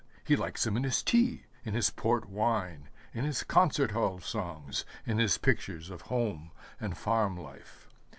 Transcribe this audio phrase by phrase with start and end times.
[0.25, 4.83] He likes them in his tea, in his port wine, in his concert hall songs,
[5.05, 7.87] in his pictures of home and farm life.